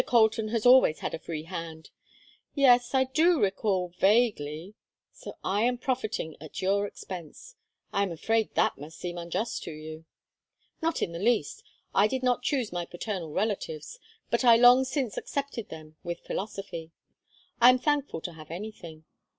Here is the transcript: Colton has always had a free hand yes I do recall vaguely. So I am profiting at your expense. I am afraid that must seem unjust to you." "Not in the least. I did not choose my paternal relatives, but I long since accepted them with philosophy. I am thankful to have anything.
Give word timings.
Colton 0.07 0.47
has 0.47 0.65
always 0.65 1.01
had 1.01 1.13
a 1.13 1.19
free 1.19 1.43
hand 1.43 1.91
yes 2.55 2.95
I 2.95 3.03
do 3.03 3.39
recall 3.39 3.93
vaguely. 3.99 4.73
So 5.13 5.37
I 5.43 5.61
am 5.61 5.77
profiting 5.77 6.35
at 6.41 6.59
your 6.59 6.87
expense. 6.87 7.53
I 7.93 8.01
am 8.01 8.11
afraid 8.11 8.55
that 8.55 8.79
must 8.79 8.97
seem 8.97 9.19
unjust 9.19 9.61
to 9.65 9.71
you." 9.71 10.05
"Not 10.81 11.03
in 11.03 11.11
the 11.11 11.19
least. 11.19 11.61
I 11.93 12.07
did 12.07 12.23
not 12.23 12.41
choose 12.41 12.71
my 12.71 12.87
paternal 12.87 13.31
relatives, 13.31 13.99
but 14.31 14.43
I 14.43 14.55
long 14.55 14.85
since 14.85 15.17
accepted 15.17 15.69
them 15.69 15.97
with 16.03 16.25
philosophy. 16.25 16.89
I 17.59 17.69
am 17.69 17.77
thankful 17.77 18.21
to 18.21 18.33
have 18.33 18.49
anything. 18.49 19.03